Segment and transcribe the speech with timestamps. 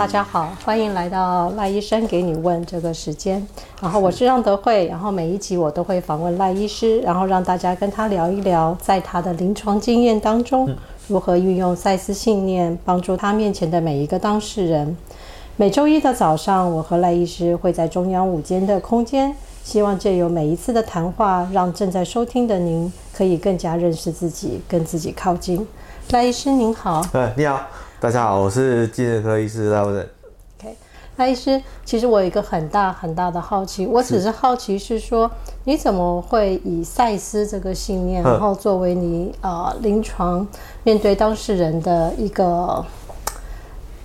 [0.00, 3.46] 大家好，欢迎来到赖医生给你问这个时间。
[3.82, 10.74] 然后我是让德惠，然后每一集我都会访问赖医师，然后让大家跟他聊一聊，在他的临床经验当中，
[11.06, 14.96] 如何运用赛斯信念帮助他面前的每一个当事人。
[15.56, 25.68] 每周一的早上，我和赖医师会在中央午间的空间，希望借由每一次的谈话，让正在收听的您可以更加认识自己，跟自己靠近。
[26.12, 27.60] 赖医师您好，呃，你好。
[28.00, 29.94] 大家好，我是精神科医师赖文。
[30.58, 30.74] OK，
[31.16, 40.48] 赖医师，其实我有一个很大很大的好奇，我只是好奇是说，是你怎么会以赛斯这个信念，然后作为你呃临床
[40.82, 42.82] 面对当事人的一个，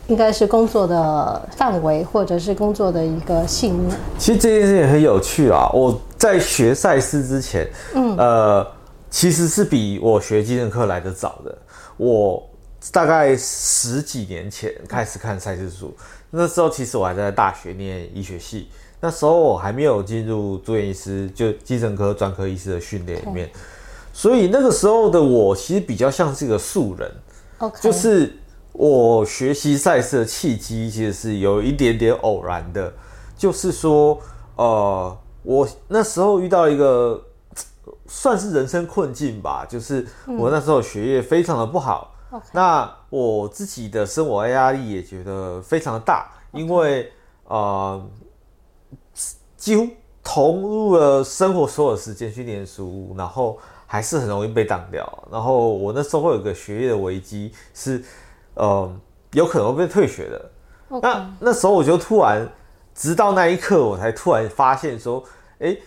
[0.07, 3.97] 应该是工作的范围，或者是工作的一个信念？
[4.17, 5.71] 其实这件事情很有趣啊！
[5.73, 8.67] 我在学赛斯之前，嗯，呃，
[9.09, 11.57] 其实是比我学精神科来的早的，
[11.95, 12.43] 我。
[12.91, 15.95] 大概十几年前开始看赛事书，
[16.29, 18.69] 那时候其实我还在大学念医学系，
[18.99, 23.49] 那时候我还没有进入住院医师，就精神科专科医师的训练里面，
[24.13, 27.11] 所以那个时候的我其实比较像是一个素人
[27.59, 27.81] ，Okay.
[27.81, 28.37] 就是
[28.71, 32.93] 我学习赛事的契机其实是有一点点偶然的，
[33.35, 34.21] 就是说，
[34.57, 37.21] 呃，我那时候遇到一个
[38.07, 40.05] 算是人生困境吧，就是
[40.37, 42.11] 我那时候学业非常的不好。
[42.51, 47.11] 那我自己的生活压力也觉得非常的大，因为
[47.45, 48.05] 呃，
[49.55, 49.87] 几乎
[50.23, 55.07] 投入了生活所有时间去念书，然后还是很容易被挡掉。
[55.31, 58.03] 然后我那时候会有个学业的危机，是
[58.55, 58.91] 呃
[59.31, 60.51] 有可能会被退学的。
[61.01, 62.47] 那那时候我就突然，
[62.93, 65.23] 直到那一刻，我才突然发现说，
[65.59, 65.77] 哎，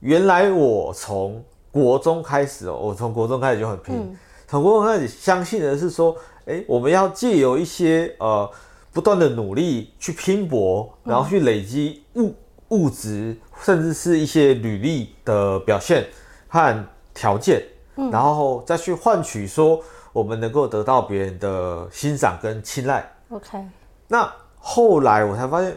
[0.00, 3.94] 原来我从国中开始哦，我从国中开始就很拼。
[3.96, 4.16] 嗯
[4.50, 8.50] 很多人开始相信的是说，哎，我们要借由一些呃
[8.94, 12.34] 不断的努力去拼搏，然后去累积物
[12.70, 16.06] 物质，甚至是一些履历的表现
[16.48, 17.62] 和条件，
[18.10, 19.78] 然后再去换取说
[20.14, 23.06] 我们能够得到别人的欣赏跟青睐。
[23.28, 23.62] OK，
[24.06, 25.76] 那后来我才发现，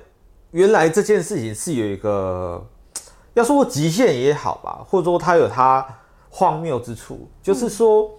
[0.52, 2.66] 原来这件事情是有一个，
[3.34, 5.86] 要说极限也好吧，或者说它有它
[6.30, 8.10] 荒谬之处，就是说。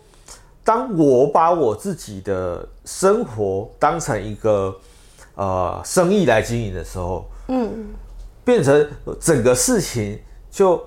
[0.65, 4.75] 当我把我自己的生活当成一个
[5.35, 7.89] 呃生意来经营的时候，嗯，
[8.45, 8.89] 变成
[9.21, 10.81] 整个事情就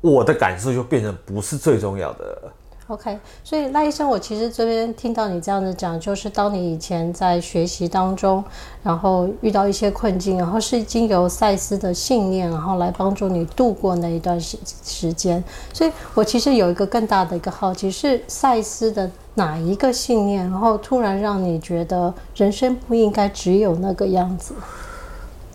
[0.00, 2.52] 我的感受就变成不是最重要的了。
[2.88, 8.42] OK，所以赖医生，我其实这边听到你这样子讲，就是当你以前在学习当中，
[8.82, 15.44] 然后遇到一些困境，然后是经由赛斯的信念，然后来帮助你度过那一段时时间。
[15.70, 24.54] 所以我其实有一个更大的一个好奇，是赛斯的哪一个信念，然后突然让你觉得人生不应该只有那个样子？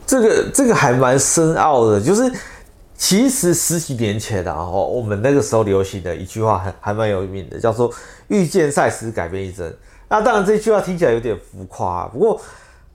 [0.06, 2.32] 这个这个还蛮深奥的，就是。
[3.04, 7.94] 其实十几年前的，哦，我们那个时候流行的一句话还还蛮有名的，叫做
[8.30, 9.76] “遇见赛斯，改变一生”。
[10.08, 12.40] 那当然这句话听起来有点浮夸，不过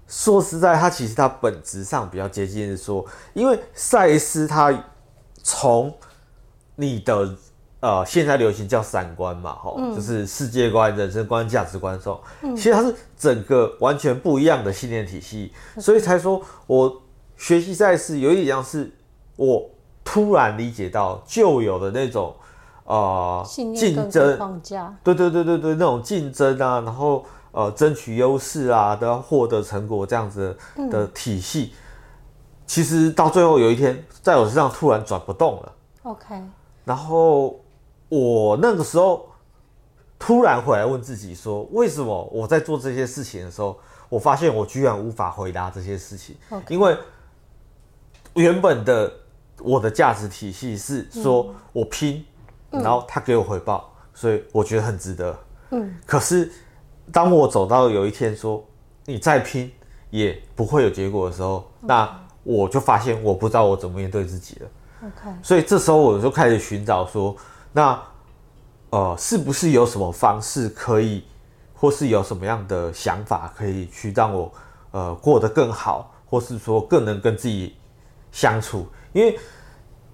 [0.07, 3.05] 说实在，它其实它本质上比较接近是说，
[3.35, 4.73] 因为赛斯他
[5.43, 5.95] 从
[6.77, 7.37] 你的
[7.81, 12.19] 呃现在流行叫三观嘛，哈，就是世界观、人生观、价值观上，
[12.57, 17.03] 其实它是整个完全不一样的信念体系，所以才说我
[17.37, 18.91] 学习赛斯有一点像是
[19.37, 19.69] 我。
[20.11, 22.35] 突然理解到旧有的那种，
[22.85, 23.75] 呃，竞
[24.09, 24.63] 争，
[25.05, 30.57] 对对对对对，那种竞争啊，然后呃，争取优势啊，都要获得成果这样子
[30.91, 31.79] 的体系，嗯、
[32.67, 35.73] 其实到最后有一天，在我身上突然转不动了。
[36.05, 36.43] OK，
[36.87, 37.61] 然后
[38.09, 39.29] 我那个时候
[40.19, 46.73] 突然回来问自己说，为什么我在做这些事情的时候，我发现我居然无法回答这些事情？Okay.
[46.73, 46.97] 因为
[48.33, 49.13] 原本的。
[49.61, 52.25] 我的价值体系是说，我拼，
[52.71, 55.39] 然后他给我回报，所以我觉得很值得。
[55.71, 56.51] 嗯，可是
[57.13, 58.65] 当我走到有一天说
[59.05, 59.71] 你再拼
[60.10, 62.09] 也不会有结果的时候，那
[62.43, 64.69] 我就发现我不知道我怎么面对自己了。
[65.05, 67.37] OK，所以这时候我就开始寻找说，
[67.72, 68.01] 那
[68.91, 71.25] 呃，是不是有什么方式可以，
[71.75, 74.53] 或是有什么样的想法可以去让我
[74.93, 77.77] 呃过得更好，或是说更能跟自己
[78.33, 78.87] 相处？
[79.18, 79.36] 因为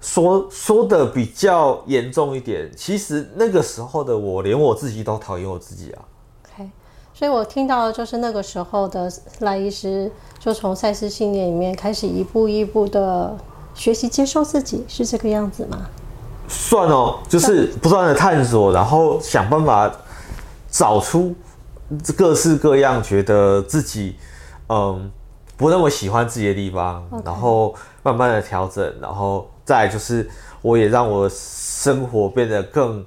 [0.01, 6.01] 说说的比较严重一点，其实那个时候的我，连我自己都讨厌我自己啊。
[6.45, 6.69] OK，
[7.13, 13.37] 所以我听到的就是那个时候的赖医师，就从赛事信念里面开始一步一步的
[13.75, 15.85] 学习接受自己，是这个样子吗？
[16.47, 19.91] 算哦，就是不断的探索，然后想办法
[20.69, 21.33] 找出
[22.17, 24.15] 各式各样觉得自己
[24.69, 25.11] 嗯
[25.57, 27.73] 不那么喜欢自己的地方.然后
[28.03, 30.29] 慢慢的调整，然后再就是
[30.61, 33.05] 我也让我生活变得更。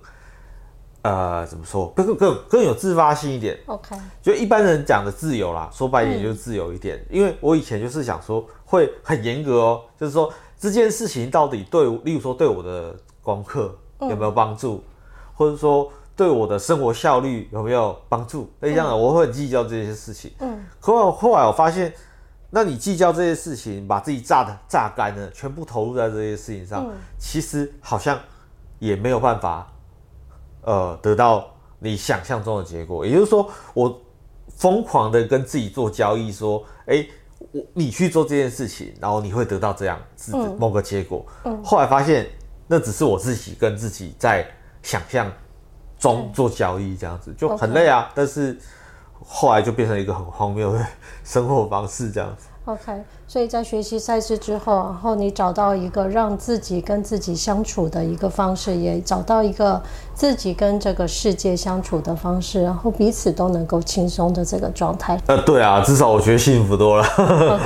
[1.03, 1.87] 呃，怎么说？
[1.97, 3.57] 更更更有自发性一点。
[3.67, 6.99] OK，就一般人讲的自由啦，说白一点就是自由一点。
[7.09, 14.83] 嗯、因为我以前就是想说会很严格哦，就是说这件事情到底对，例如说对我的功课有没有帮助，嗯、
[15.35, 18.51] 或者说对我的生活效率有没有帮助？
[18.59, 20.33] 那这样的我会很计较这些事情。
[20.41, 21.95] 嗯，可后后来我发现，
[22.51, 28.19] 那你计较这些事情，把自己榨的榨干了，全部投入在这些事情上，嗯、其实好像
[28.79, 29.71] 也没有办法。
[30.63, 31.49] 呃，得到
[31.79, 34.03] 你想象中的结果，也就是说，我
[34.49, 37.11] 疯狂的跟自己做交易，说，哎、欸，
[37.53, 41.25] 我你去做这件事情，然后你会得到这样子某个结果。
[41.45, 42.29] 嗯嗯、后来发现，
[42.67, 44.47] 那只是我自己跟自己在
[44.83, 45.33] 想象
[45.99, 48.11] 中做交易，这样子就很累啊。
[48.15, 48.59] 但是
[49.25, 50.85] 后来就变成一个很荒谬的
[51.25, 52.47] 生活方式，这样子。
[52.65, 52.93] OK，
[53.27, 59.83] 所以在学习赛事之后，然后你找到一个让自己跟自己相处的一个方式，也找到一个
[60.13, 65.19] 自己跟这个世界相处的方式，然后彼此都能够轻松的这个状态。
[65.29, 67.59] 呃，对啊，至少我觉得幸福多了。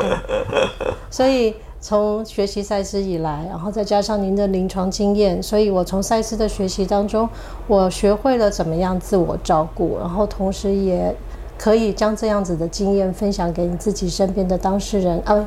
[1.11, 7.29] 所以从学习赛事以来，然后再加上您的临床经验，所以我从赛事的学习当中，
[7.67, 11.13] 我学会了怎么样自我照顾，然后同时也。
[11.63, 15.47] 可以将这样子的经验分享给你自己身边的当事人，啊，啊、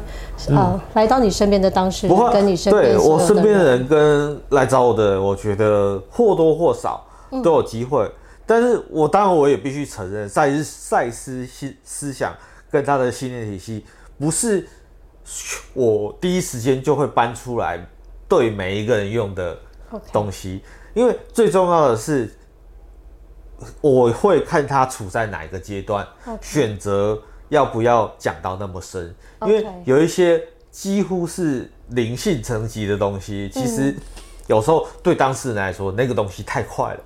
[0.50, 7.06] 嗯，来到你身边的当事人，跟你身边对我身边的人跟来找我的人，我觉得或多或少
[7.44, 8.06] 都有机会。
[8.06, 8.12] 嗯、
[8.46, 12.34] 但是我当然我也必须承认，赛斯赛斯思思想
[12.72, 13.84] 跟他的信念体系，
[14.18, 14.66] 不是
[15.74, 17.86] 我第一时间就会搬出来
[18.30, 19.58] 对每一个人用的
[20.14, 20.62] 东西.
[20.94, 22.34] 因为最重要的是。
[23.82, 26.06] 我会看他处在哪一个阶段.
[26.42, 27.20] 选择
[27.50, 29.14] 要不要讲到那么深.
[29.46, 30.42] 因为有一些
[30.72, 33.96] 几乎是灵性层级的东西，其实
[34.48, 37.00] 有时候对当事人来说，那个东西太快了。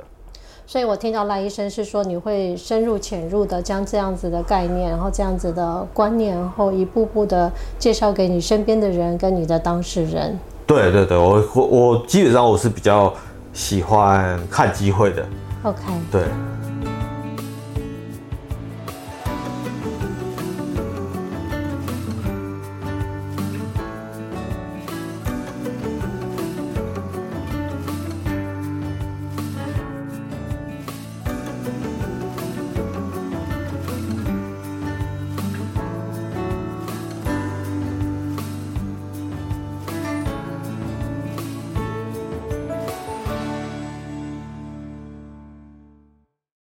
[0.66, 10.38] 所以我听到赖医生是说，你会深入浅入的将这样子的概念，然后这样子的观念，然后一步步的介绍给你身边的人跟你的当事人。
[10.68, 13.12] 对对对，我我我基本上我是比较
[13.52, 15.26] 喜欢看机会的。
[15.64, 16.59] OK，对。